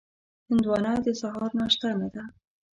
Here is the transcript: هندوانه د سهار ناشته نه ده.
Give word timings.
هندوانه 0.49 0.93
د 1.05 1.07
سهار 1.21 1.49
ناشته 1.59 1.87
نه 1.99 2.07
ده. 2.13 2.23